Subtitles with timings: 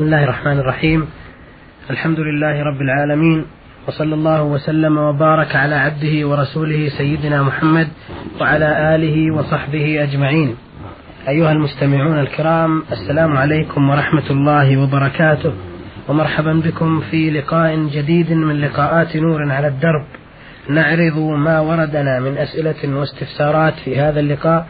[0.00, 1.06] بسم الله الرحمن الرحيم.
[1.90, 3.46] الحمد لله رب العالمين
[3.88, 7.88] وصلى الله وسلم وبارك على عبده ورسوله سيدنا محمد
[8.40, 10.56] وعلى آله وصحبه أجمعين.
[11.28, 15.52] أيها المستمعون الكرام السلام عليكم ورحمة الله وبركاته.
[16.08, 20.06] ومرحبا بكم في لقاء جديد من لقاءات نور على الدرب.
[20.68, 24.66] نعرض ما وردنا من أسئلة واستفسارات في هذا اللقاء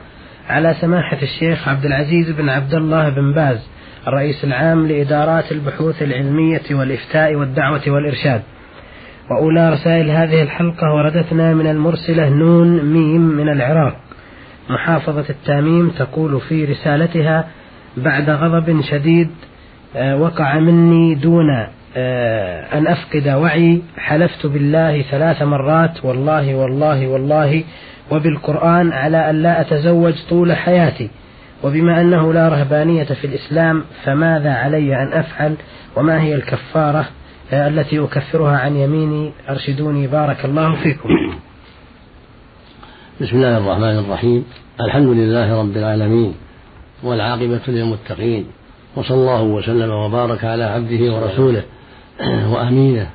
[0.49, 3.71] على سماحة الشيخ عبد العزيز بن عبد الله بن باز
[4.09, 8.43] الرئيس العام لإدارات البحوث العلمية والإفتاء والدعوة والإرشاد.
[9.31, 13.97] وأولى رسائل هذه الحلقة وردتنا من المرسلة نون ميم من العراق.
[14.71, 17.49] محافظة التاميم تقول في رسالتها
[17.97, 19.31] بعد غضب شديد
[19.97, 27.65] آه، وقع مني دون آه، أن أفقد وعي حلفت بالله ثلاث مرات والله والله والله
[28.11, 31.11] وبالقرآن على أن لا أتزوج طول حياتي.
[31.63, 35.55] وبما أنه لا رهبانية في الإسلام فماذا علي أن أفعل؟
[35.97, 37.09] وما هي الكفارة
[37.53, 41.09] التي أكفرها عن يميني؟ أرشدوني بارك الله فيكم.
[43.21, 44.45] بسم الله الرحمن الرحيم.
[44.81, 46.35] الحمد لله رب العالمين
[47.03, 48.47] والعاقبة للمتقين
[48.97, 51.63] وصلى الله وسلم وبارك على عبده ورسوله
[52.49, 53.11] وأمينه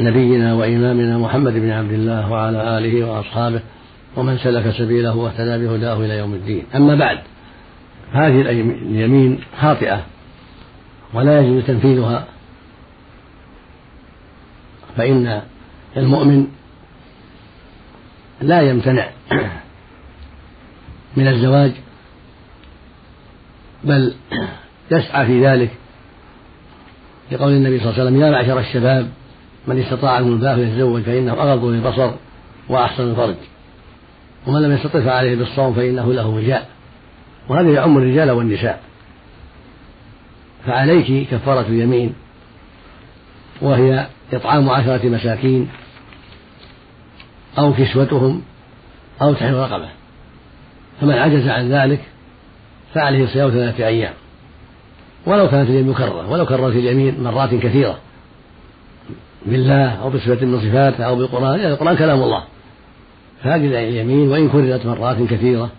[0.00, 3.60] نبينا وإمامنا محمد بن عبد الله وعلى آله وأصحابه
[4.16, 6.64] ومن سلك سبيله واهتدى بهداه إلى يوم الدين.
[6.74, 7.18] أما بعد
[8.14, 10.04] هذه اليمين خاطئة
[11.14, 12.26] ولا يجوز تنفيذها.
[14.96, 15.42] فإن
[15.96, 16.46] المؤمن
[18.40, 19.08] لا يمتنع
[21.16, 21.72] من الزواج
[23.84, 24.14] بل
[24.90, 25.70] يسعى في ذلك.
[27.32, 29.10] لقول النبي صلى الله عليه وسلم يا معشر الشباب
[29.66, 32.10] من استطاع من الباء فليتزوج فإنه أغض للبصر
[32.68, 33.34] وأحسن الفرج
[34.46, 36.73] ومن لم يستطع فعليه بالصوم فإنه له وجاء.
[37.48, 38.80] وهذا يعم الرجال والنساء.
[40.66, 42.14] فعليك كفارة اليمين
[43.60, 45.68] وهي إطعام عشرة مساكين
[47.58, 48.42] أو كسوتهم
[49.22, 49.88] أو تحرير رقبة.
[51.00, 52.00] فمن عجز عن ذلك
[52.94, 54.12] فعليه صيام ثلاثة أيام.
[55.26, 57.98] ولو كانت اليمين مكررة ولو كررت اليمين مرات كثيرة.
[59.46, 61.60] بالله أو بصفة من صفاته أو بالقرآن.
[61.60, 62.44] يعني القرآن كلام الله.
[63.42, 65.70] فهذه اليمين وإن كررت مرات كثيرة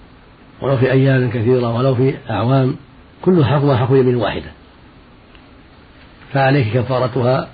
[0.61, 2.75] ولو في أيام كثيرة ولو في أعوام
[3.21, 4.51] كل حكم حكم يمين واحدة.
[6.33, 7.49] فعليك كفارتها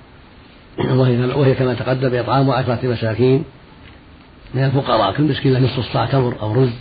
[0.78, 3.44] وهي, كما تقدم إطعام عشرة مساكين
[4.54, 6.72] من الفقراء كل مسكين له نصف الصاع تمر أو رز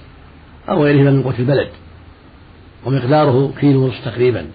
[0.70, 1.70] أو غيرهما من قوت البلد.
[2.86, 4.48] ومقداره كيلو ونصف تقريبا.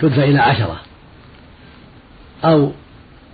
[0.00, 0.80] تدفع إلى عشرة.
[2.44, 2.72] أو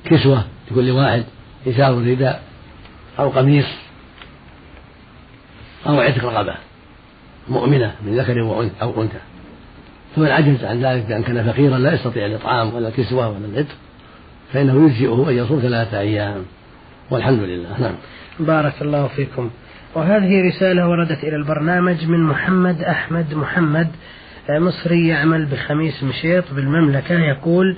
[0.04, 1.24] كسوة لكل واحد
[1.68, 2.42] إزار رداء
[3.18, 3.66] أو قميص.
[5.86, 6.54] أو عتق رقبة.
[7.48, 8.40] مؤمنة من ذكر
[8.82, 9.18] أو أنثى
[10.16, 13.76] فمن عجز عن ذلك بأن كان فقيرا لا يستطيع الإطعام ولا الكسوة ولا العتق
[14.52, 16.44] فإنه يجزئه أن يصوم ثلاثة أيام.
[17.10, 17.80] والحمد لله.
[17.80, 17.94] نعم.
[18.40, 19.50] بارك الله فيكم.
[19.94, 23.88] وهذه رسالة وردت إلى البرنامج من محمد أحمد محمد
[24.50, 27.76] آه، مصري يعمل بخميس مشيط بالمملكة يقول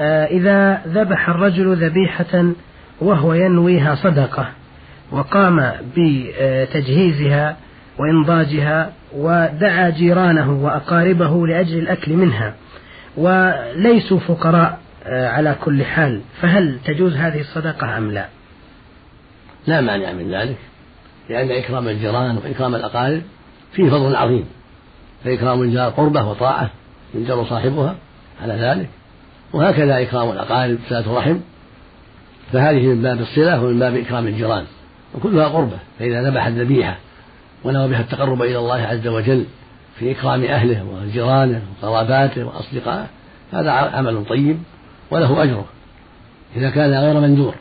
[0.00, 2.52] آه، إذا ذبح الرجل ذبيحة
[3.00, 4.48] وهو ينويها صدقة
[5.12, 7.56] وقام بتجهيزها
[8.00, 12.54] وإنضاجها ودعا جيرانه وأقاربه لأجل الأكل منها
[13.16, 16.20] وليسوا فقراء آه، على كل حال.
[16.40, 18.26] فهل تجوز هذه الصدقة أم لا؟
[19.66, 20.56] لا مانع من ذلك
[21.30, 23.22] لأن إكرام الجيران وإكرام الأقارب
[23.72, 24.44] فيه فضل عظيم.
[25.24, 26.70] فإكرام الجار قربة وطاعة
[27.14, 27.94] ينجر صاحبها
[28.42, 28.88] على ذلك.
[29.52, 31.36] وهكذا إكرام الأقارب صلة رحم.
[32.52, 34.64] فهذه من باب الصلة ومن باب إكرام الجيران
[35.14, 36.96] وكلها قربة فإذا ذبح الذبيحة
[37.64, 39.44] ونوى بها التقرب إلى الله عز وجل
[39.98, 43.06] في إكرام أهله وجيرانه وقراباته وأصدقائه
[43.52, 44.58] هذا عمل طيب
[45.10, 45.64] وله أجره
[46.56, 47.54] إذا كان غير منذور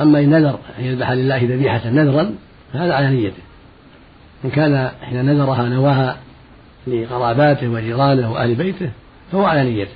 [0.00, 2.34] أما إن نذر أن يذبح لله ذبيحة نذرا
[2.72, 3.42] فهذا على نيته.
[4.44, 6.16] إن كان حين نذرها نواها
[6.86, 8.90] لقراباته وجيرانه وأهل بيته
[9.32, 9.92] فهو على نيته.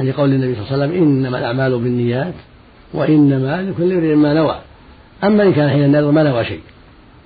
[0.00, 2.34] لقول النبي صلى الله عليه وسلم إنما الأعمال بالنيات
[2.94, 4.58] وإنما لكل امرئ ما نوى.
[5.24, 6.60] أما إن كان حين النذر ما نوى شيء.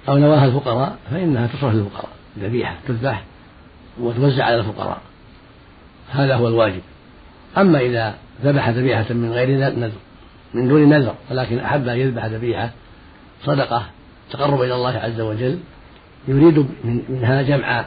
[0.08, 3.24] أو نواها الفقراء فإنها تصرف للفقراء ذبيحة تذبح
[4.00, 4.98] وتوزع على الفقراء.
[6.10, 6.82] هذا هو الواجب.
[7.58, 8.14] أما إذا
[8.44, 9.92] ذبح ذبيحة من غير نذر
[10.54, 12.70] من دون نذر ولكن أحب أن يذبح ذبيحة
[13.44, 13.86] صدقة
[14.30, 15.58] تقرب إلى الله عز وجل
[16.28, 16.66] يريد
[17.08, 17.84] منها جمع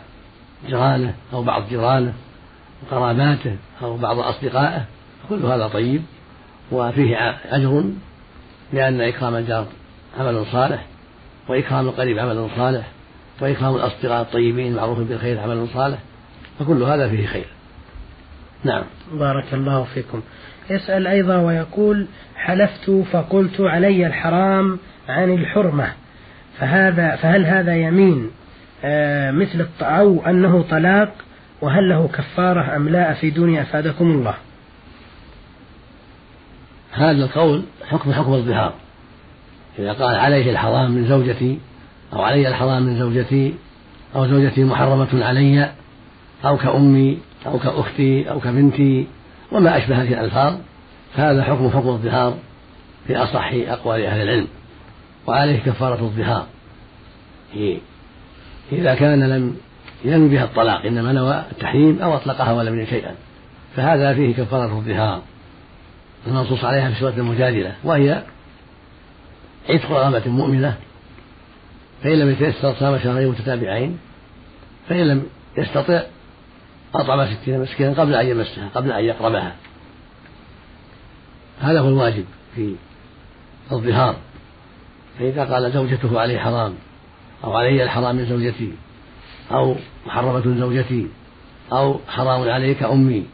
[0.67, 2.13] جيرانه أو بعض جيرانه
[2.83, 4.85] وقراباته أو بعض أصدقائه
[5.29, 6.01] كل هذا طيب
[6.71, 7.83] وفيه أجر
[8.73, 9.65] لأن إكرام الجار
[10.19, 10.85] عمل صالح
[11.47, 12.85] وإكرام القريب عمل صالح
[13.41, 15.99] وإكرام الأصدقاء الطيبين المعروف بالخير عمل صالح
[16.59, 17.45] فكل هذا فيه خير.
[18.63, 18.83] نعم.
[19.11, 20.21] بارك الله فيكم.
[20.69, 25.91] يسأل أيضا ويقول حلفت فقلت علي الحرام عن الحرمة
[26.59, 28.31] فهذا فهل هذا يمين
[28.83, 31.13] آه، مثل أو أنه طلاق
[31.61, 34.35] وهل له كفارة أم لا؟ أفيدوني أفادكم الله.
[36.91, 38.73] هذا القول حكم حكم الظهار.
[39.79, 41.59] إذا قال عليه الحرام من زوجتي
[42.13, 43.53] أو علي الحرام من زوجتي
[44.15, 45.71] أو زوجتي محرمة علي
[46.45, 49.07] أو كأمي أو كأختي أو كبنتي
[49.51, 50.53] وما أشبه هذه الألفاظ
[51.15, 52.37] فهذا حكم حكم الظهار
[53.07, 54.47] في أصح أقوال أهل العلم
[55.27, 56.45] وعليه كفارة الظهار.
[58.71, 59.55] إذا كان لم
[60.05, 63.15] ينوي بها الطلاق إنما نوى التحريم أو أطلقها ولم ينوي شيئا
[63.75, 65.21] فهذا فيه كفارة الظهار.
[66.27, 68.23] المنصوص عليها في سورة المجادلة وهي
[69.69, 70.77] عتق رغبة مؤمنة
[72.03, 73.99] فإن لم يتيسر صام شهرين متتابعين
[74.89, 75.23] فإن لم
[75.57, 76.01] يستطع
[76.95, 79.55] أطعم ستين مسكينا قبل أن يمسها قبل أن يقربها.
[81.59, 82.25] هذا هو الواجب
[82.55, 82.75] في
[83.71, 84.15] الظهار.
[85.19, 86.73] فإذا قال زوجته عليه حرام
[87.43, 88.71] أو علي الحرام من زوجتي
[89.51, 89.75] أو
[90.05, 91.07] محرمة زوجتي
[91.71, 93.25] أو حرام علي كأمي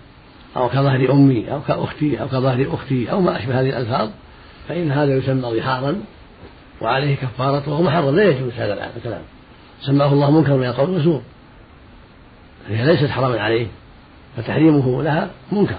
[0.57, 4.09] أو كظهر أمي أو كأختي أو كظهر أختي أو ما أشبه هذه الألفاظ
[4.67, 6.01] فإن هذا يسمى ظهارا.
[6.81, 9.21] وعليه كفارة وهو محرم لا يجوز هذا الكلام.
[9.81, 11.21] سماه الله منكر من القول وزور
[12.69, 13.67] هي ليست حراما عليه
[14.37, 15.75] فتحريمه لها منكر.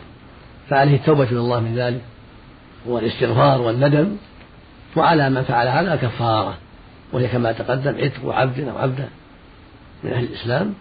[0.69, 2.01] فعليه التوبة إلى الله من ذلك
[2.87, 4.17] والاستغفار والندم
[4.97, 6.57] وعلى من فعل هذا كفارة.
[7.13, 9.09] وهي كما تقدم عتق عبد أو عبدة
[10.05, 10.75] من أهل الإسلام.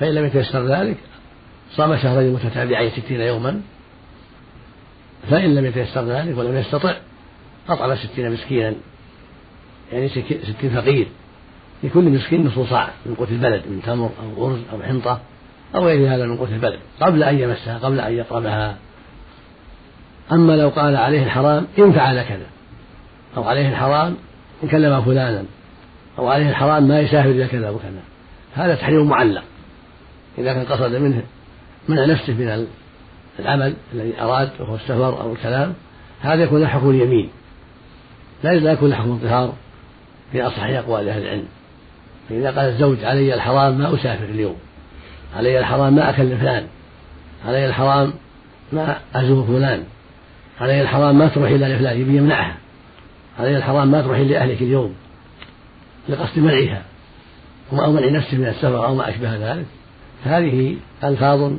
[0.00, 0.96] فإن لم يتيسر ذلك
[1.70, 3.60] صام شهرين متتابعين ستين يوما.
[5.30, 6.94] فإن لم يتيسر ذلك ولم يستطع
[7.68, 8.74] أطعم ستين مسكينا.
[9.92, 11.06] يعني ستين فقير
[11.82, 15.20] لكل مسكين نصف صاع من قوت البلد من تمر أو أرز أو حنطة
[15.74, 18.76] أو غير هذا من قوت البلد قبل أن يمسها قبل أن يقربها.
[20.32, 22.46] أما لو قال عليه الحرام إن فعل كذا.
[23.36, 24.16] أو عليه الحرام
[24.62, 25.44] إن كلم فلانا.
[26.18, 28.02] أو عليه الحرام ما يسافر إلى كذا وكذا.
[28.54, 29.42] هذا تحريم معلق.
[30.38, 31.22] إذا كان قصد منه
[31.88, 32.66] منع نفسه من
[33.38, 35.74] العمل الذي أراد وهو السفر أو الكلام
[36.20, 37.28] هذا يكون حكم اليمين.
[38.44, 39.54] لا يكون حكم الظهار.
[40.32, 41.44] في أصح أقوال أهل العلم.
[42.28, 44.56] فإذا قال الزوج علي الحرام ما أسافر اليوم.
[45.36, 46.66] علي الحرام ما أكلم فلان.
[47.46, 48.12] علي الحرام
[48.72, 49.84] ما أزور فلان.
[50.60, 52.56] علي الحرام ما تروحي إلى فلان يبي يمنعها.
[53.38, 54.94] علي الحرام ما تروحي لأهلك اليوم
[56.08, 56.82] لقصد منعها.
[57.72, 59.66] أو منع نفسه من السفر أو ما أشبه ذلك.
[60.24, 61.52] هذه ألفاظ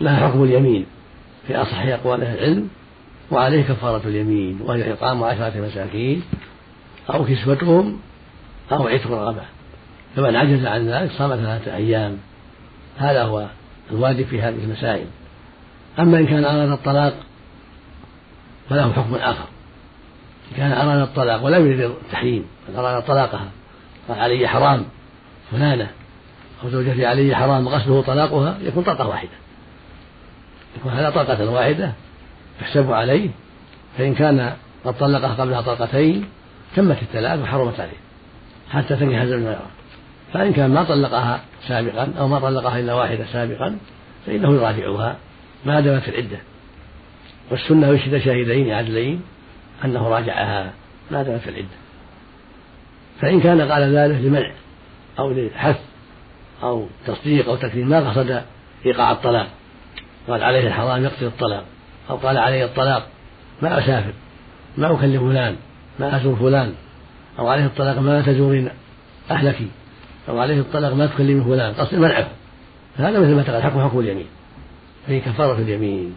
[0.00, 0.86] لها حكم اليمين
[1.46, 2.68] في أصح أقوال أهل العلم
[3.30, 6.22] وعليه كفارة اليمين وهي إطعام عشرة مساكين
[7.10, 7.98] أو كسوتهم
[8.72, 9.42] أو عتق رغبة
[10.16, 12.18] فمن عجز عن ذلك صام ثلاثة أيام.
[12.98, 13.46] هذا هو
[13.90, 15.06] الواجب في هذه المسائل.
[15.98, 17.14] أما إن كان أراد الطلاق
[18.70, 19.44] فله حكم آخر.
[20.52, 23.48] إن كان أراد الطلاق ولم يريد التحريم بل أراد طلاقها
[24.08, 24.84] قال علي حرام
[25.50, 25.90] فلانة
[26.64, 29.30] أو زوجتي علي حرام غسله طلاقها يكون طلقة واحدة.
[30.76, 31.92] يكون هذا طلقة واحدة
[32.60, 33.30] يحسب عليه
[33.98, 34.52] فإن كان
[34.84, 36.24] قد طلقها قبلها طلقتين
[36.74, 38.04] تمت الثلاث وحرمت عليه
[38.70, 39.70] حتى تنكح زوجها غيره
[40.32, 43.76] فإن كان ما طلقها سابقا أو ما طلقها إلا واحدة سابقا
[44.26, 45.16] فإنه يراجعها
[45.64, 46.38] ما دامت العدة.
[47.50, 49.22] والسنة يشهد شاهدين عدلين
[49.84, 50.72] أنه راجعها
[51.10, 51.76] ما دامت العدة.
[53.20, 54.52] فإن كان قال ذلك لمنع
[55.18, 55.80] أو لحث
[56.62, 58.42] أو تصديق أو تكريم ما قصد
[58.86, 59.48] إيقاع الطلاق.
[60.28, 61.64] قال عليه الحرام يقتل الطلاق.
[62.10, 63.06] أو قال عليه الطلاق
[63.62, 64.12] ما أسافر
[64.78, 65.56] ما أكلم فلان.
[65.98, 66.72] ما أزور فلان.
[67.38, 68.68] أو عليه الطلاق ما تزورين
[69.30, 69.56] أهلك.
[70.28, 71.72] أو عليه الطلاق ما تكلمي فلان.
[71.72, 72.28] قصد منعه
[72.96, 73.62] هذا مثل ما تقال.
[73.62, 74.26] حكم حكم اليمين.
[75.06, 76.14] فهي كفارة اليمين.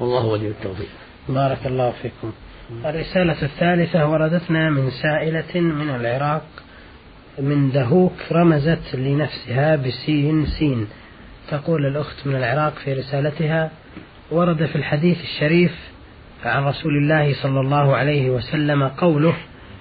[0.00, 0.88] والله ولي التوفيق.
[1.28, 2.32] بارك الله فيكم.
[2.84, 6.46] الرسالة الثالثة وردتنا من سائلة من العراق.
[7.38, 10.86] من دهوك رمزت لنفسها بسين سين.
[11.50, 13.70] تقول الأخت من العراق في رسالتها
[14.30, 15.91] ورد في الحديث الشريف
[16.44, 19.34] عن رسول الله صلى الله عليه وسلم قوله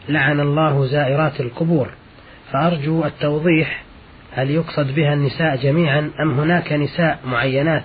[0.09, 1.89] لعن الله زائرات القبور.
[2.51, 3.83] فأرجو التوضيح
[4.31, 7.83] هل يقصد بها النساء جميعا أم هناك نساء معينات؟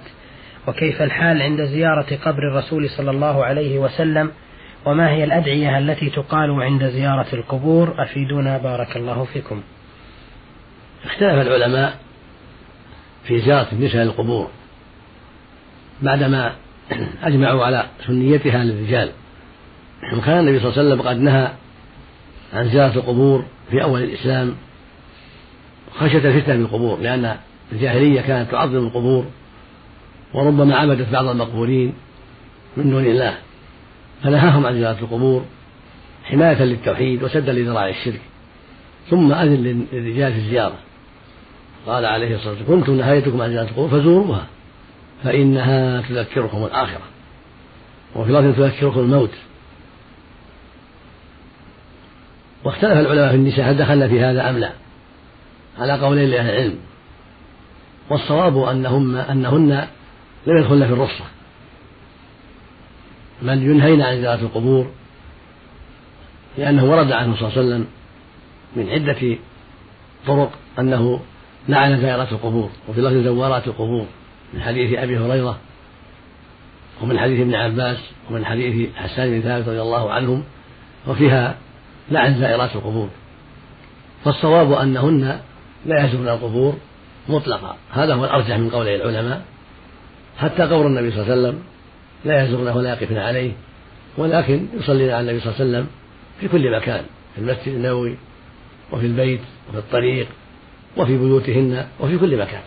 [0.69, 4.31] وكيف الحال عند زيارة قبر الرسول صلى الله عليه وسلم؟
[4.85, 9.63] وما هي الأدعية التي تقال عند زيارة القبور؟ أفيدونا بارك الله فيكم.
[11.05, 11.97] اختلف العلماء
[13.25, 14.51] في زيارة النساء القبور
[16.03, 16.53] بعدما
[17.23, 19.11] أجمعوا على سنيتها للرجال.
[20.17, 21.53] وكان النبي صلى الله عليه وسلم قد نهى
[22.55, 24.55] عن زيارة القبور في أول الإسلام
[25.99, 27.37] خشية الفتنة بالقبور لأن
[27.73, 29.25] الجاهلية كانت تعظم القبور
[30.35, 31.95] وربما عبدت بعض المقبورين
[32.77, 33.35] من دون الله.
[34.23, 35.45] فنهاهم عن زيارة القبور
[36.25, 38.21] حماية للتوحيد وسدا لذراع الشرك.
[39.11, 40.79] ثم أذن للرجال في الزيارة.
[41.87, 44.47] قال عليه الصلاة والسلام كنت نهايتكم عن زيارة القبور فزوروها.
[45.25, 47.05] فإنها تذكركم الآخرة.
[48.15, 49.31] وفي لفظ تذكركم الموت.
[52.65, 54.73] واختلف العلماء في النساء هل دخلن في هذا أم لا؟
[55.79, 56.79] على قولين لأهل العلم.
[58.11, 59.89] والصواب أنهن أنهن
[60.47, 61.25] لم يدخلن في الرخصة.
[63.43, 64.91] بل ينهين عن زيارة القبور
[66.59, 67.87] لأنه ورد عنه صلى الله عليه وسلم
[68.77, 69.37] من عدة
[70.27, 71.21] طرق أنه
[71.69, 72.71] لعن زائرات القبور.
[72.89, 74.07] وفي لفظ زوارات القبور.
[74.55, 75.59] من حديث أبي هريرة
[77.03, 77.99] ومن حديث ابن عباس
[78.31, 80.45] ومن حديث حسان بن ثابت رضي الله عنهم
[81.07, 81.57] وفيها
[82.11, 83.09] لعن زائرات القبور.
[84.25, 85.41] فالصواب أنهن
[85.87, 86.75] لا يزورن القبور
[87.29, 87.77] مطلقا.
[87.93, 89.43] هذا هو الأرجح من قول العلماء.
[90.39, 91.63] حتى قول النبي صلى الله عليه وسلم
[92.25, 93.53] لا يزورنه ولا يقفن عليه
[94.19, 95.87] ولكن يصلي على النبي صلى الله عليه وسلم
[96.41, 98.17] في كل مكان في المسجد النبوي
[98.93, 100.29] وفي البيت وفي الطريق
[100.97, 102.63] وفي بيوتهن وفي كل مكان.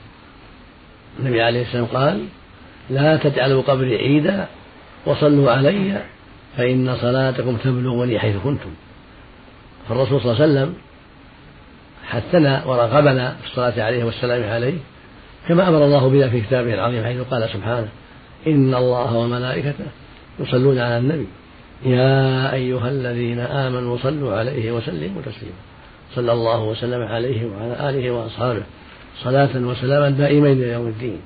[1.20, 2.26] النبي عليه السلام قال
[2.90, 4.48] لا تجعلوا قبري عيدا
[5.06, 6.04] وصلوا علي
[6.58, 8.70] فإن صلاتكم تبلغني حيث كنتم.
[9.90, 10.74] فالرسول صلى الله عليه وسلم
[12.06, 14.78] حثنا ورغبنا في الصلاة عليه والسلام عليه
[15.48, 17.88] كما أمر الله بنا في كتابه العظيم حيث قال سبحانه
[18.48, 19.86] إن الله وملائكته
[20.40, 21.28] يصلون على النبي
[21.86, 25.56] يا أيها الذين آمنوا صلوا عليه وسلموا تسليما.
[26.16, 28.64] صلى الله وسلم عليه وعلى آله وأصحابه.
[29.24, 31.20] صلاة وسلاما دائمين إلى يوم الدين.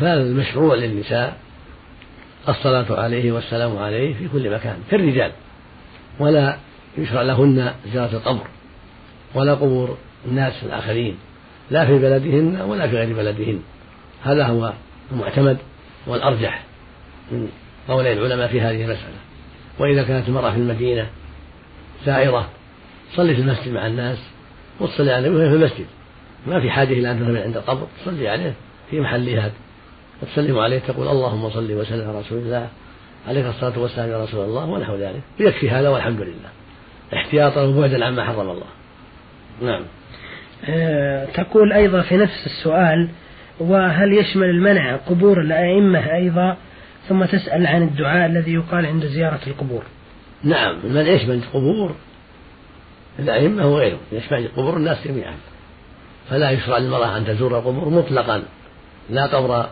[0.00, 1.36] فهذا المشروع للنساء
[2.48, 5.32] الصلاة عليه والسلام عليه في كل مكان كالرجال
[6.18, 6.56] ولا
[6.98, 8.46] يشرع لهن زيارة القبر
[9.34, 9.96] ولا قبور
[10.28, 11.16] الناس الآخرين
[11.70, 13.60] لا في بلدهن ولا في غير بلدهن.
[14.22, 14.72] هذا هو
[15.12, 15.56] المعتمد
[16.06, 16.64] والأرجح
[17.32, 17.48] من
[17.88, 19.18] قول العلماء في هذه المسألة.
[19.78, 21.06] وإذا كانت المرأة في المدينة
[22.04, 22.48] سائرة
[23.14, 24.18] صلي في المسجد مع الناس
[24.80, 25.86] وتصلي على النبي في المسجد.
[26.46, 28.54] ما في حاجة إلى أن تذهب عند القبر تصلي عليه
[28.90, 29.50] في محلها
[30.22, 32.68] وتسلم عليه تقول اللهم صل وسلم على رسول الله
[33.28, 35.20] عليك الصلاة والسلام يا رسول الله ونحو ذلك.
[35.40, 36.50] يكفي هذا والحمد لله.
[37.14, 38.66] احتياطا وبعدا عما حرم الله.
[39.62, 39.82] نعم.
[40.68, 43.08] أه تقول أيضا في نفس السؤال
[43.60, 46.56] وهل يشمل المنع قبور الأئمة أيضا؟
[47.08, 49.82] ثم تسأل عن الدعاء الذي يقال عند زيارة القبور.
[50.44, 51.94] نعم المنع يشمل قبور
[53.18, 55.34] الأئمة وغيرهم يشمل قبور الناس جميعا.
[56.30, 58.42] فلا يشرع للمرأة أن تزور القبور مطلقا
[59.10, 59.66] لا قبر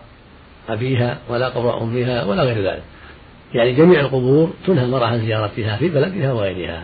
[0.69, 2.83] أبيها ولا قبر أمها ولا غير ذلك.
[3.55, 6.83] يعني جميع القبور تنهى المرأة عن زيارتها في بلدها وغيرها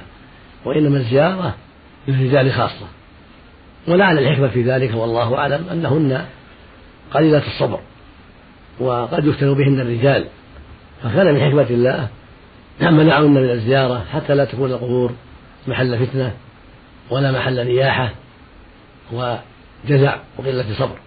[0.64, 1.54] وإنما الزيارة
[2.08, 2.86] للرجال خاصة.
[3.88, 6.24] ولعل الحكمة في ذلك والله أعلم أنهن
[7.14, 7.80] قليلة الصبر
[8.80, 10.26] وقد يفتن بهن الرجال.
[11.02, 12.08] فكان من حكمة الله
[12.80, 15.12] منعهن من الزيارة حتى لا تكون القبور
[15.66, 16.32] محل فتنة
[17.10, 18.10] ولا محل نياحة
[19.84, 20.98] وجزع وقلة صبر.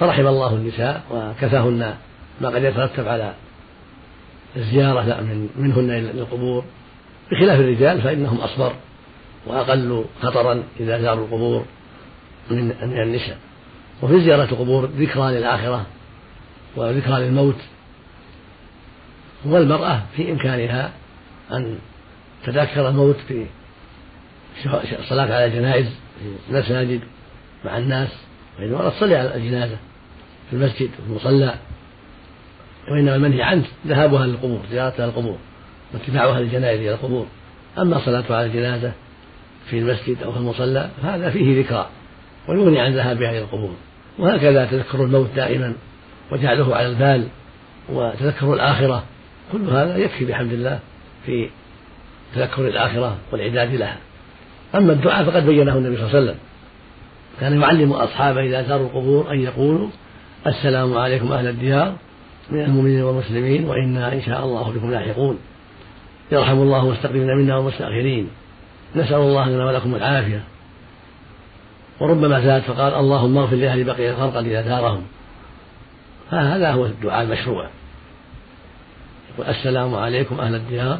[0.00, 1.94] فرحم الله النساء وكفاهن
[2.40, 3.34] ما قد يترتب على
[4.56, 6.64] الزيارة من منهن للقبور
[7.32, 8.72] بخلاف الرجال فإنهم أصبر
[9.46, 11.64] وأقل خطرا إذا زاروا القبور
[12.50, 13.38] من النساء.
[14.02, 15.86] وفي زيارة القبور ذكرى للآخرة
[16.76, 17.56] وذكرى للموت.
[19.44, 20.92] والمرأة في إمكانها
[21.52, 21.78] أن
[22.46, 23.46] تذكر الموت في
[24.98, 25.86] الصلاة على الجنائز
[26.20, 27.00] في المساجد.
[27.64, 28.08] مع الناس
[28.58, 29.76] المرأة تصلي على الجنازة
[30.50, 31.54] في المسجد وفي المصلى
[32.90, 35.36] وإنما المنهي عنه ذهابها للقبور زيارتها للقبور
[35.94, 37.26] واتباعها للجنائز إلى القبور.
[37.78, 38.92] أما صلاتها على الجنازة
[39.70, 41.88] في المسجد أو في المصلى فهذا فيه ذكرى
[42.48, 43.74] ويغني عن ذهابها إلى القبور.
[44.18, 45.74] وهكذا تذكر الموت دائما
[46.32, 47.28] وجعله على البال
[47.88, 49.04] وتذكر الآخرة
[49.52, 50.78] كل هذا يكفي بحمد الله
[51.26, 51.50] في
[52.34, 53.96] تذكر الآخرة والإعداد لها.
[54.74, 56.38] أما الدعاء فقد بينه النبي صلى الله عليه وسلم.
[57.40, 59.88] كان يعلم أصحابه إذا زاروا القبور أن يقولوا
[60.46, 61.96] السلام عليكم أهل الديار
[62.50, 65.38] من المؤمنين والمسلمين وإنا إن شاء الله بكم لاحقون.
[66.32, 68.28] يرحم الله مستقدمين منا والمستأخرين.
[68.96, 70.42] نسأل الله لنا ولكم العافية.
[72.00, 75.02] وربما زاد فقال اللهم اغفر لأهل بقية خرقا إذا دارهم
[76.30, 77.68] فهذا هو الدعاء المشروع.
[79.34, 80.98] يقول السلام عليكم أهل الديار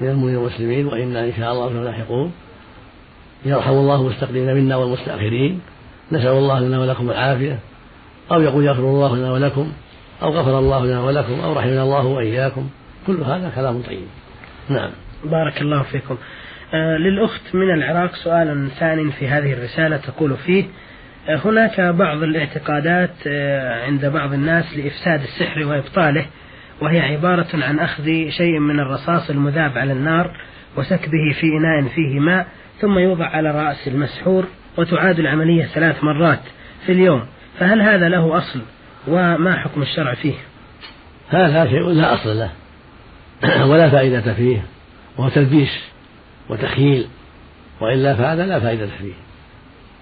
[0.00, 2.32] من المؤمنين والمسلمين وإنا إن شاء الله بكم لاحقون.
[3.48, 5.60] يرحم الله المستقدمين منا والمستأخرين.
[6.12, 7.58] نسأل الله لنا ولكم العافية.
[8.32, 9.72] أو يقول يغفر الله لنا ولكم
[10.22, 12.68] أو غفر الله لنا ولكم أو رحمنا الله وإياكم.
[13.06, 14.06] كل هذا كلام طيب.
[14.68, 14.90] نعم.
[15.24, 16.16] بارك الله فيكم.
[16.74, 20.64] آه للأخت من العراق سؤال ثاني في هذه الرسالة تقول فيه
[21.28, 26.26] هناك بعض الاعتقادات آه، عند بعض الناس لإفساد السحر وإبطاله
[26.80, 30.36] وهي عبارة عن أخذ شيء من الرصاص المذاب على النار
[30.76, 32.46] وسكبه في إناء فيه ماء
[32.80, 34.44] ثم يوضع على رأس المسحور
[34.76, 36.40] وتعاد العملية ثلاث مرات
[36.86, 37.26] في اليوم.
[37.58, 38.60] فهل هذا له أصل؟
[39.08, 40.34] وما حكم الشرع فيه؟
[41.28, 42.50] هذا شيء لا أصل له.
[43.70, 44.62] ولا فائدة فيه.
[45.18, 45.84] وهو تلبيس
[46.48, 47.06] وتخييل.
[47.80, 49.12] وإلا فهذا لا فائدة فيه.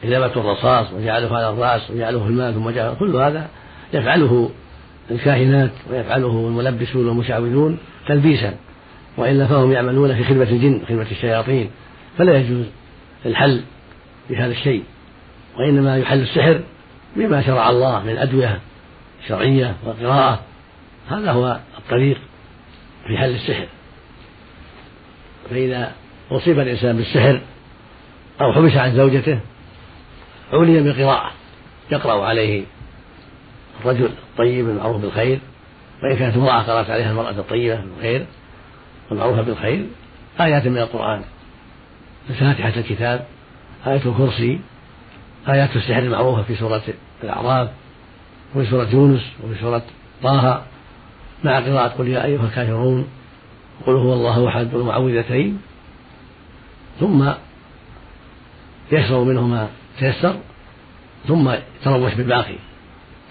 [0.05, 2.95] إذابة الرصاص وجعله على الرأس وجعله في الماء ثم جعله.
[2.95, 3.49] كل هذا
[3.95, 4.51] يفعله
[5.11, 7.79] الكاهنات ويفعله الملبسون والمشعوذون
[8.09, 8.55] تلبيسا.
[9.17, 11.71] وإلا فهم يعملون في خدمة الجن خدمة الشياطين.
[12.19, 12.67] فلا يجوز
[13.27, 13.63] الحل
[14.31, 14.85] بهذا الشيء
[15.59, 16.61] وإنما يحل السحر
[17.17, 18.61] بما شرع الله من أدوية
[19.29, 20.41] شرعية وقراءة
[21.11, 22.19] هذا هو الطريق
[23.07, 23.67] في حل السحر.
[25.51, 25.93] فإذا
[26.31, 27.41] أصيب الإنسان بالسحر
[28.41, 29.39] أو حبس عن زوجته
[30.53, 31.31] علي بقراءة
[31.91, 32.65] يقرأ عليه
[33.81, 35.39] الرجل الطيب المعروف بالخير.
[36.03, 38.27] وإن كانت امرأة قرأت عليها المرأة الطيبة بالخير
[39.13, 39.87] المعروفة بالخير
[40.41, 41.25] آيات من القرآن.
[42.29, 43.27] فاتحة الكتاب
[43.87, 44.61] آية الكرسي
[45.49, 46.83] آيات السحر المعروفة في سورة
[47.23, 47.69] الأعراف
[48.55, 49.83] وفي سورة يونس وفي سورة
[50.23, 50.63] طه.
[51.45, 53.09] مع قراءة قل يا أيها الكافرون
[53.87, 55.59] قل هو الله أحد والمعوذتين
[57.01, 57.31] ثم
[58.93, 60.37] يشرب منه ما تيسر
[61.29, 62.57] ثم يتروش بالباقي.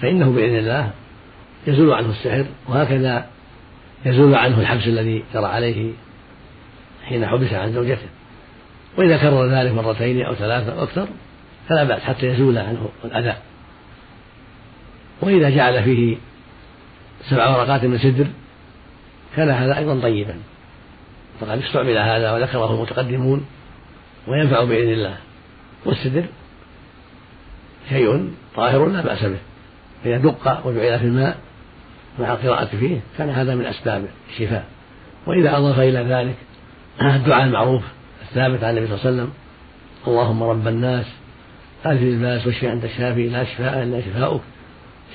[0.01, 0.91] فإنه بإذن الله
[1.67, 3.25] يزول عنه السحر وهكذا
[4.05, 5.91] يزول عنه الحبس الذي جرى عليه
[7.05, 8.07] حين حبس عن زوجته.
[8.97, 11.07] وإذا كرر ذلك مرتين أو ثلاثة أو أكثر
[11.69, 13.35] فلا بأس حتى يزول عنه الأذى.
[15.21, 16.17] وإذا جعل فيه
[17.29, 18.27] سبع ورقات من سدر
[19.35, 20.35] كان هذا أيضا طيبا.
[21.39, 23.45] فقد استعمل هذا وذكره المتقدمون
[24.27, 25.17] وينفع بإذن الله.
[25.85, 26.25] والسدر
[27.89, 29.37] شيء طاهر لا بأس به.
[30.03, 31.37] فإذا دق وجعل في الماء
[32.19, 34.65] مع القراءة فيه كان هذا من أسباب الشفاء.
[35.27, 36.35] وإذا أضاف إلى ذلك
[37.01, 37.83] الدعاء المعروف
[38.33, 39.33] الثابت عن النبي صلى الله عليه وسلم
[40.07, 41.05] اللهم رب الناس
[41.85, 44.41] ألف الباس واشفي أنت الشافي لا شفاء إلا شفاؤك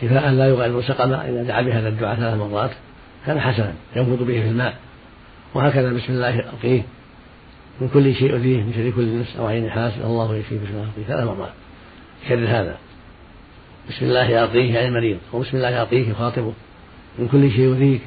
[0.01, 2.71] شفاء لا يغادر سقما إذا دعا بهذا الدعاء ثلاث مرات
[3.27, 4.75] كان حسنا ينفض به في الماء.
[5.55, 6.83] وهكذا بسم الله ألقيه
[7.81, 10.85] من كل شيء أذيه من شر كل نفس أو عين حاسد الله يشفي بسم الله
[10.85, 11.53] ألقيه ثلاث مرات.
[12.29, 12.77] شر هذا.
[13.89, 16.53] بسم الله يعطيه يعني المريض وبسم الله يعطيه يخاطبه
[17.19, 18.01] من كل شيء يؤذيك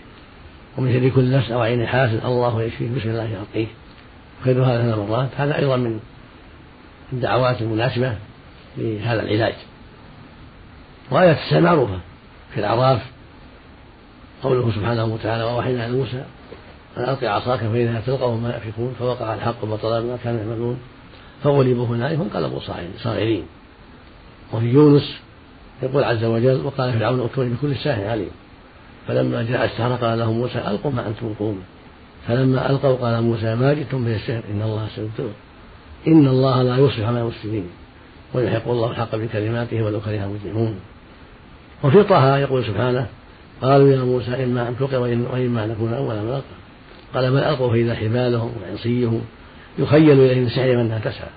[0.77, 3.67] ومن شر كل نفس أو عين حاسد الله يشفيك بسم الله يعطيه
[4.43, 5.99] خير هذا ثلاث مرات هذا أيضا من
[7.13, 8.15] الدعوات المناسبة
[8.77, 9.53] لهذا العلاج.
[11.11, 11.99] وآيات السماء معروفة
[12.53, 13.01] في الأعراف.
[14.43, 16.23] قوله سبحانه وتعالى ووحينا إلى موسى
[16.97, 20.79] أن ألقي عصاك فإذا تلقوا ما يأفكون فوقع الحق وبطل ما كانوا يعملون.
[21.43, 22.59] فغلبوا هنالك فانقلبوا
[23.03, 23.43] صاغرين.
[24.53, 25.19] وفي يونس
[25.83, 28.31] يقول عز وجل وقال فرعون ائتوني بكل ساحر عليم.
[29.07, 31.63] فلما جاء السحرة قال لهم موسى ألقوا ما أنتم ملقون.
[32.27, 35.33] فلما ألقوا قال موسى ما جئتم به السحر إن الله سيبطله
[36.07, 37.69] إن الله لا يصلح عمل المسلمين
[38.33, 40.75] ويحق الله الحق بكلماته ولو كره المجرمون.
[41.83, 43.07] وفي طه يقول سبحانه
[43.61, 46.61] قالوا يا موسى إما أن تلقي وإما أن نكون أول من ألقى.
[47.13, 49.21] قال بل ألقوا فإذا حبالهم وعصيهم
[49.79, 51.29] يخيل إليه من سحرهم أنها تسعى.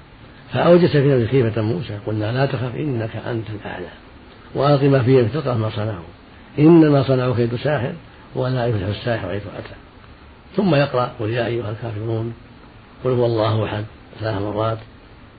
[0.53, 3.89] فأوجس في نفسه خيفة موسى قلنا لا تخف إنك أنت الأعلى.
[4.55, 6.05] وألق ما فيه تلقى ما صنعوا.
[6.59, 7.93] إنما صنعوا كيد ساحر
[8.35, 9.84] ولا يفلح الساحر حيث أتى.
[10.57, 12.35] ثم يقرأ قل يا أيها الكافرون
[13.05, 13.85] قل هو الله أحد
[14.21, 14.79] ثلاث مرات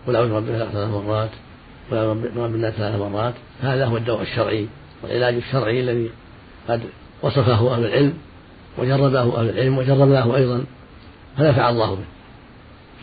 [0.07, 1.29] قل أعوذ برب الفلق ثلاث مرات
[1.91, 4.67] قل أعوذ برب الناس ثلاث مرات هذا هو الدواء الشرعي
[5.03, 6.09] والعلاج الشرعي الذي
[6.69, 6.81] قد
[7.21, 8.13] وصفه أهل العلم
[8.77, 10.63] وجربه أهل العلم وجربناه أيضا
[11.37, 12.05] فنفع الله به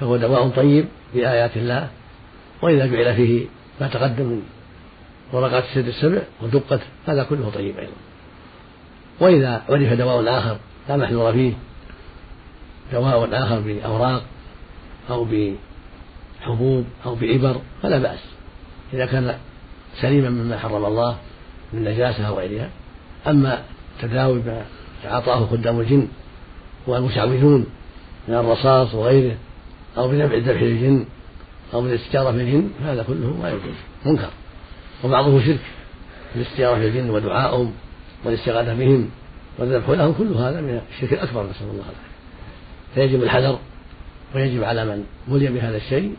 [0.00, 1.88] فهو دواء طيب بآيات الله
[2.62, 3.46] وإذا جعل فيه
[3.80, 4.42] ما تقدم من
[5.32, 7.92] ورقات السد السبع ودقت هذا كله طيب أيضا
[9.20, 10.56] وإذا عرف دواء آخر
[10.88, 11.52] لا محذور فيه
[12.92, 14.22] دواء آخر بأوراق
[15.10, 18.20] أو بحبوب أو بعبر فلا بأس.
[18.92, 19.38] إذا كان
[20.00, 21.16] سليما مما حرم الله
[21.72, 22.70] من نجاسة أو غيرها.
[23.26, 23.62] أما
[24.02, 24.64] تداوي ما
[25.04, 26.08] أعطاه خدام الجن
[26.86, 27.66] والمشعوذون
[28.28, 29.36] من الرصاص وغيره
[29.96, 31.04] أو بنفع الذبح للجن
[31.74, 33.76] أو بالاستجارة بالجن فهذا كله ما يجوز
[34.06, 34.30] منكر.
[35.04, 35.60] وبعضه شرك
[36.36, 37.72] الاستجارة بالجن ودعائهم
[38.24, 39.10] والاستغاثة بهم
[39.58, 42.11] والذبح لهم كل هذا من الشرك الأكبر نسأل الله العافية.
[42.94, 43.58] فيجب الحذر
[44.34, 46.16] ويجب على من بلي بهذا الشيء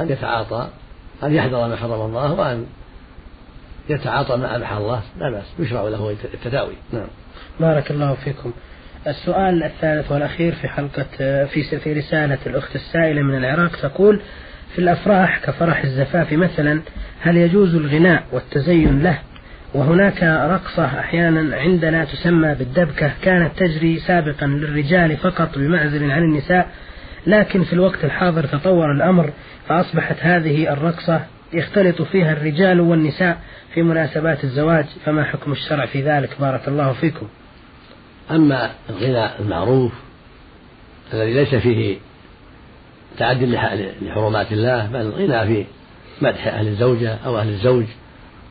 [0.00, 0.68] أن يتعاطى
[1.22, 2.66] أن يحذر ما حرم الله وأن
[3.88, 5.02] يتعاطى ما أباح الله.
[5.18, 6.74] لا بأس يشرع له التداوي.
[6.92, 7.08] نعم.
[7.60, 8.52] بارك الله فيكم.
[9.06, 11.04] السؤال الثالث والأخير في حلقة
[11.44, 14.20] في في رسالة الأخت السائلة من العراق تقول
[14.72, 16.80] في الأفراح كفرح الزفاف مثلا
[17.20, 19.18] هل يجوز الغناء والتزين له؟
[19.74, 26.70] وهناك رقصة أحيانا عندنا تسمى بالدبكة كانت تجري سابقا للرجال فقط بمعزل عن النساء
[27.26, 29.30] لكن في الوقت الحاضر تطور الأمر
[29.68, 31.20] فأصبحت هذه الرقصة
[31.52, 33.38] يختلط فيها الرجال والنساء
[33.74, 37.28] في مناسبات الزواج فما حكم الشرع في ذلك؟ بارك الله فيكم.
[38.30, 39.92] أما الغناء المعروف
[41.14, 41.98] الذي ليس فيه
[43.18, 43.46] تعدي
[44.02, 45.66] لحرمات الله بل الغنى في
[46.22, 47.84] مدح أهل الزوجة أو أهل الزوج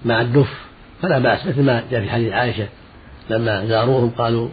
[0.05, 0.68] مع الدف.
[1.01, 2.67] فلا بأس مثل ما جاء في حديث عائشة
[3.29, 4.49] لما زاروهم قالوا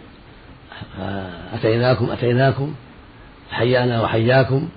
[1.53, 2.73] أتيناكم أتيناكم
[3.51, 4.69] حيانا وحياكم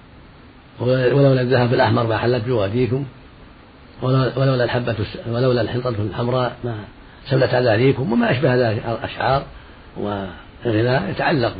[0.80, 3.04] ولولا الذهب الأحمر ما حلت بواديكم
[4.02, 4.96] ولولا الحبة
[5.28, 6.74] ولولا الحنطة الحمراء ما
[7.26, 9.42] سلت أذانيكم وما أشبه ذلك الأشعار
[9.96, 11.54] والغناء يتعلق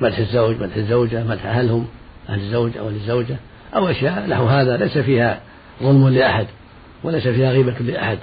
[0.00, 1.86] بمدح الزوج مدح الزوجة مدح أهلهم
[2.28, 3.36] أهل الزوج أو الزوجة
[3.76, 5.40] أو أشياء نحو هذا ليس فيها
[5.82, 6.46] ظلم لأحد
[7.04, 8.18] وليس فيها غيبة لأحد.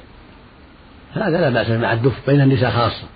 [1.13, 3.07] هذا لا بأس مع الدف بين النساء خاصة.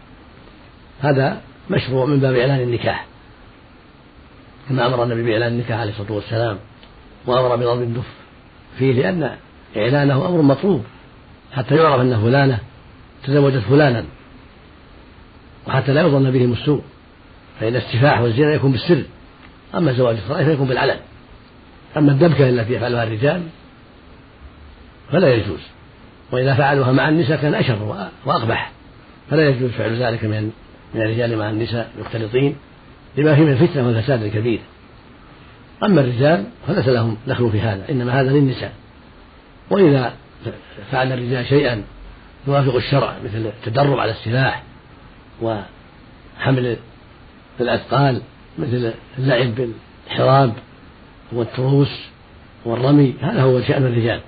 [1.02, 3.06] هذا مشروع من باب إعلان النكاح.
[4.70, 6.58] كما أمر النبي بإعلان النكاح عليه الصلاة والسلام
[7.26, 8.08] وأمر بضرب الدف
[8.78, 9.38] فيه لأن
[9.78, 10.84] إعلانه أمر مطلوب.
[11.54, 12.60] حتى يعرف أن فلانة
[13.24, 14.06] تزوجت فلانا
[15.68, 16.82] وحتى لا يظن بهم السوء
[17.60, 19.04] فإن السفاح والزنا يكون بالسر.
[19.76, 21.00] أما زواج الصلاة فيكون بالعلن.
[21.98, 23.44] أما الدبكة التي يفعلها الرجال
[25.12, 25.60] فلا يجوز.
[26.32, 28.72] وإذا فعلوها مع النساء كان أشر وأقبح.
[29.30, 30.52] فلا يجوز فعل ذلك من
[30.94, 32.56] من الرجال مع النساء مختلطين
[33.18, 34.60] لما فيه من الفتنة والفساد الكبير.
[35.84, 38.74] أما الرجال فليس لهم دخل في هذا إنما هذا للنساء.
[39.70, 40.14] وإذا
[40.92, 41.84] فعل الرجال شيئا
[42.48, 44.64] يوافق الشرع مثل التدرب على السلاح
[45.42, 46.78] وحمل
[47.60, 48.22] الأثقال
[48.60, 50.54] مثل اللعب بالحراب
[51.32, 52.00] والتروس
[52.66, 54.22] والرمي هذا هو شأن الرجال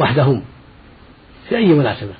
[0.00, 0.42] وحدهم.
[1.50, 2.12] في أي مناسبة.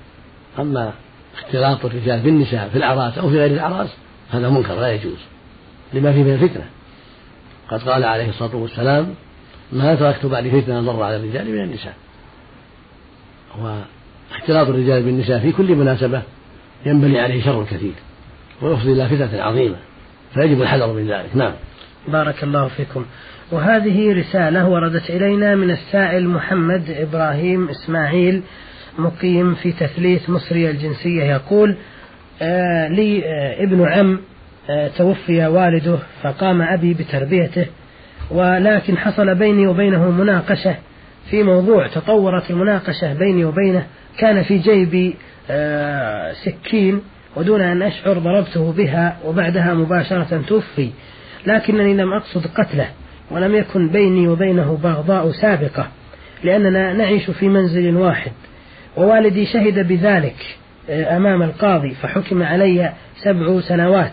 [0.58, 0.92] أما
[1.38, 3.88] اختلاط الرجال بالنساء في الأعراس أو في غير الأعراس
[4.30, 5.18] هذا منكر لا يجوز
[5.92, 6.64] لما فيه من الفتنة.
[7.68, 9.14] قد قال عليه الصلاة والسلام
[9.72, 11.94] ما تركت بعد فتنة ضر على الرجال من النساء.
[13.62, 16.22] واختلاط الرجال بالنساء في كل مناسبة
[16.86, 17.94] ينبني عليه شر كثير
[18.62, 19.76] ويفضي إلى فتنة عظيمة
[20.34, 21.36] فيجب الحذر من ذلك.
[21.36, 21.52] نعم.
[22.08, 23.04] بارك الله فيكم.
[23.52, 28.42] وهذه رسالة وردت إلينا من السائل محمد إبراهيم إسماعيل
[28.98, 31.76] مقيم في تثليث مصري الجنسية يقول
[32.42, 34.20] آه لي آه ابن عم
[34.70, 37.66] آه توفي والده فقام أبي بتربيته
[38.30, 40.74] ولكن حصل بيني وبينه مناقشة
[41.30, 43.86] في موضوع تطورت المناقشة بيني وبينه
[44.18, 45.14] كان في جيبي
[46.44, 47.00] سكين
[47.36, 50.90] ودون أن أشعر ضربته بها وبعدها مباشرة توفي
[51.46, 52.86] لكنني لم أقصد قتله
[53.30, 55.88] ولم يكن بيني وبينه بغضاء سابقة
[56.44, 58.32] لأننا نعيش في منزل واحد.
[58.96, 60.56] ووالدي شهد بذلك
[60.90, 64.12] آه، أمام القاضي فحكم علي سبع سنوات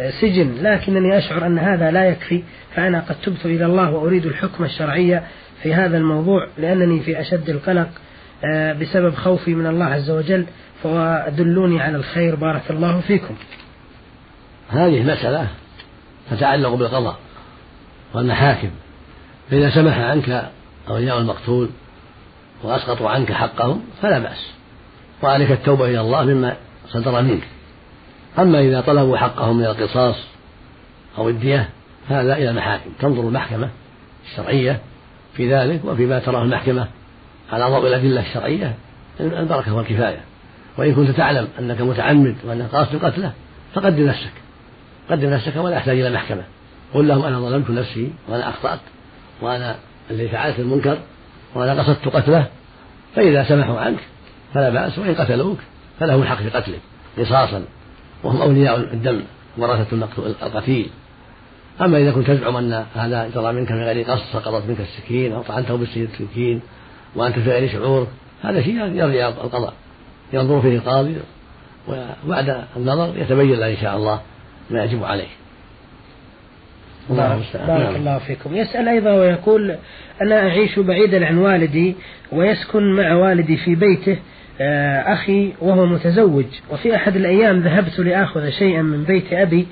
[0.00, 0.54] آه، سجن.
[0.62, 2.42] لكنني أشعر أن هذا لا يكفي
[2.74, 5.20] فأنا قد تبت إلى الله وأريد الحكم الشرعي
[5.62, 7.88] في هذا الموضوع لأنني في أشد القلق
[8.44, 10.46] آه، بسبب خوفي من الله عز وجل
[10.82, 13.34] فدلوني على الخير بارك الله فيكم.
[14.68, 15.48] هذه مسألة
[16.30, 17.16] تتعلق بالقضاء
[18.14, 18.70] والمحاكم.
[19.50, 20.50] فإذا سمح عنك
[20.88, 21.68] أولياء المقتول
[22.64, 24.50] وأسقطوا عنك حقهم فلا بأس.
[25.22, 26.56] وعليك التوبة إلى الله مما
[26.88, 27.42] صدر منك.
[28.38, 30.16] أما إذا طلبوا حقهم من القصاص
[31.18, 31.68] أو الدية
[32.08, 33.68] هذا إلى المحاكم تنظر المحكمة
[34.24, 34.80] الشرعية
[35.36, 36.88] في ذلك وفيما تراه المحكمة
[37.52, 38.74] على ضوء الأدلة الشرعية
[39.20, 40.20] البركة والكفاية.
[40.78, 43.32] وإن كنت تعلم أنك متعمد وأنك قاصد قتله
[43.74, 44.32] فقدم نفسك.
[45.10, 46.42] قدم نفسك ولا يحتاج إلى محكمة.
[46.94, 48.80] قل لهم أنا ظلمت نفسي وأنا أخطأت
[49.42, 49.76] وأنا
[50.10, 50.98] الذي فعلت المنكر
[51.54, 52.46] وأنا قصدت قتله
[53.16, 53.98] فإذا سمحوا عنك
[54.54, 55.58] فلا بأس وإن قتلوك
[56.00, 56.80] فلهم الحق في قتلك
[57.18, 57.64] قصاصا
[58.24, 59.22] وهم أولياء الدم
[59.58, 60.08] ورثة
[60.42, 60.90] القتيل.
[61.80, 65.42] أما إذا كنت تزعم أن هذا جرى منك من غير قصد سقطت منك السكين أو
[65.42, 66.60] طعنته بالسكين
[67.14, 68.06] وأنت في غير شعور
[68.42, 69.72] هذا شيء يرجع القضاء
[70.32, 71.16] ينظر فيه القاضي
[71.88, 74.20] وبعد النظر يتبين له إن شاء الله
[74.70, 75.28] ما يجب عليه.
[77.10, 77.96] الله بارك, بارك نعم.
[77.96, 78.56] الله فيكم.
[78.56, 79.76] يسأل أيضا ويقول
[80.22, 81.94] أنا أعيش بعيدا عن والدي
[82.32, 84.16] ويسكن مع والدي في بيته
[84.60, 89.66] آه، أخي وهو متزوج وفي أحد الأيام ذهبت لآخذ شيئا من بيت أبي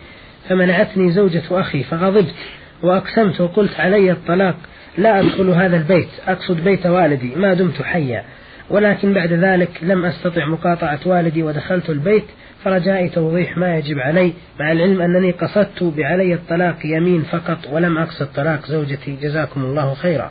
[0.48, 2.34] فمنعتني زوجة أخي فغضبت
[2.82, 4.56] وأقسمت وقلت علي الطلاق
[4.98, 8.24] لا أدخل هذا البيت أقصد بيت والدي ما دمت حيا.
[8.70, 12.24] ولكن بعد ذلك لم أستطع مقاطعة والدي ودخلت البيت
[12.64, 18.28] فرجائي توضيح ما يجب علي مع العلم أنني قصدت بعلي الطلاق يمين فقط ولم أقصد
[18.34, 19.16] طلاق زوجتي.
[19.22, 20.30] جزاكم الله خيرا.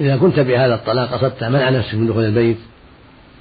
[0.00, 2.58] إذا كنت بهذا الطلاق قصدت منع نفسك من دخول البيت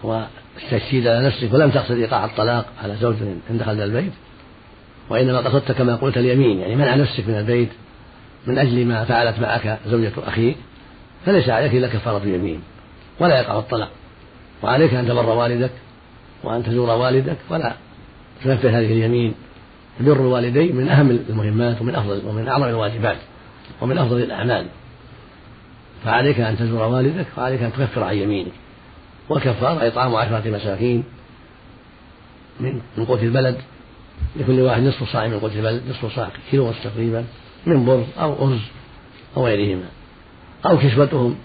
[0.03, 3.15] والتشديد على نفسك ولم تقصد إيقاع الطلاق على زوج
[3.49, 4.11] إن دخلت البيت
[5.09, 7.69] وإنما قصدت كما قلت اليمين يعني منع نفسك من البيت
[8.47, 10.55] من أجل ما فعلت معك زوجة أخيك
[11.25, 12.61] فليس عليك إلا كفارة يمين
[13.19, 13.89] ولا يقع الطلاق.
[14.63, 15.71] وعليك أن تبر والدك
[16.43, 17.73] وأن تزور والدك ولا
[18.43, 19.33] تنفذ هذه اليمين.
[19.99, 23.17] بر الوالدين من أهم المهمات ومن أفضل ومن أعظم الواجبات
[23.81, 24.65] ومن أفضل الأعمال.
[26.03, 28.51] فعليك أن تزور والدك وعليك أن تكفر عن يمينك.
[29.29, 31.03] والكفارة إطعام عشرة مساكين
[32.59, 33.57] من من قوت البلد.
[34.35, 37.25] لكل واحد نصف صاع من قوت البلد نصف صاع كيلو تقريبا
[37.65, 38.61] من بر أو أرز
[39.37, 39.85] أو غيرهما.
[40.65, 41.35] أو كسوتهم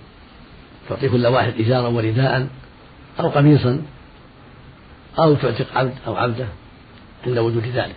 [0.90, 2.46] تعطي كل واحد إزارا ورداء
[3.20, 3.82] أو قميصا
[5.18, 6.46] أو تعتق عبد أو عبده
[7.26, 7.94] عند وجود ذلك.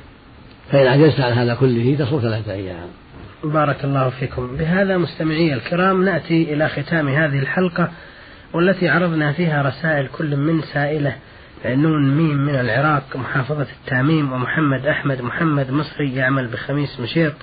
[0.72, 2.88] فإن عجزت عن هذا كله تصوم ثلاثة أيام.
[3.44, 4.58] بارك الله فيكم.
[4.58, 7.92] بهذا مستمعي الكرام نأتي إلى ختام هذه الحلقة
[8.54, 11.16] والتي عرضنا فيها رسائل كل من سائلة
[11.66, 17.34] نون ميم من العراق محافظة التاميم ومحمد أحمد محمد مصري يعمل بخميس مشيط.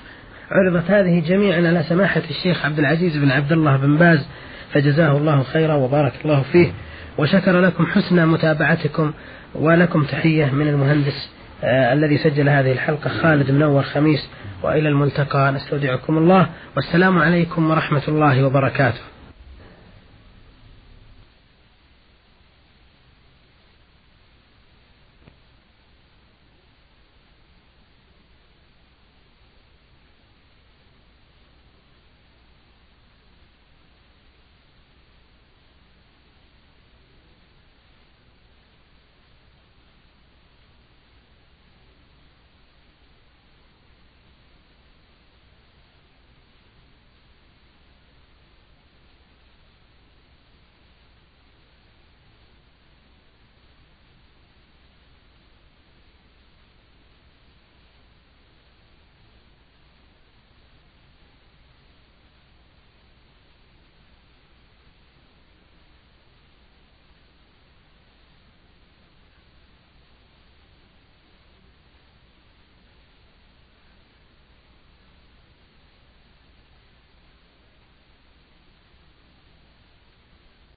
[0.51, 4.27] عرضت هذه جميعا على سماحة الشيخ عبد العزيز بن عبد الله بن باز
[4.73, 6.73] فجزاه الله خيرا وبارك الله فيه
[7.19, 9.13] وشكر لكم حسن متابعتكم
[9.55, 11.31] ولكم تحية من المهندس
[11.65, 14.29] آه الذي سجل هذه الحلقة خالد منور خميس
[14.63, 15.53] وإلى الملتقى.
[15.53, 16.47] نستودعكم الله.
[16.77, 19.01] والسلام عليكم ورحمة الله وبركاته.